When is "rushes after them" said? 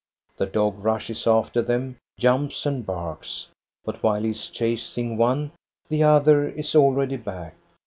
0.83-1.99